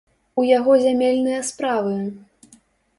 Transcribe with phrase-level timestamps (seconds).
[0.43, 1.95] У яго зямельныя справы!